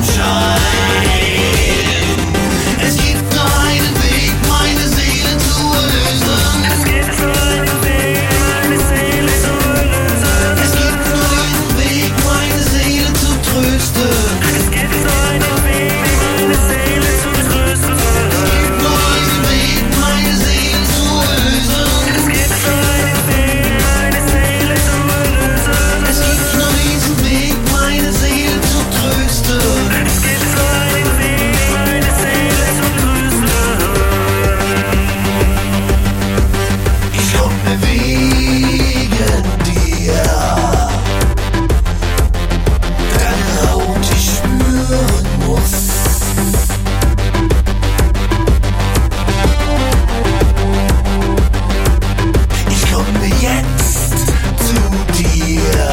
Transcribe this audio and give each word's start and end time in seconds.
shine. 0.00 1.21
yeah. 55.54 55.91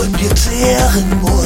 von 0.00 0.12
dir 0.14 0.34
zehren 0.34 1.20
muss. 1.20 1.39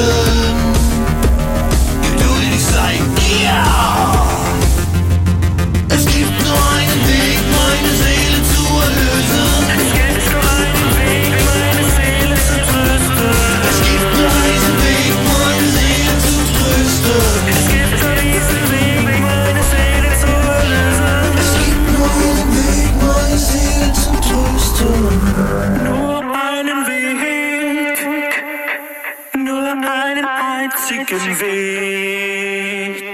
Warten, 0.00 0.31
einen 29.84 30.24
einzigen 30.24 31.40
Weg. 31.40 33.11